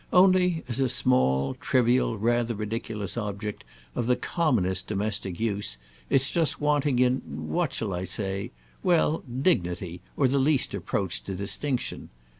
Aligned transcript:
Only, 0.11 0.63
as 0.67 0.79
a 0.79 0.89
small, 0.89 1.53
trivial, 1.53 2.17
rather 2.17 2.55
ridiculous 2.55 3.17
object 3.17 3.63
of 3.93 4.07
the 4.07 4.15
commonest 4.15 4.87
domestic 4.87 5.39
use, 5.39 5.77
it's 6.09 6.31
just 6.31 6.59
wanting 6.59 6.97
in—what 6.97 7.71
shall 7.71 7.93
I 7.93 8.05
say? 8.05 8.49
Well, 8.81 9.19
dignity, 9.19 10.01
or 10.17 10.27
the 10.27 10.39
least 10.39 10.73
approach 10.73 11.21
to 11.25 11.35
distinction. 11.35 12.09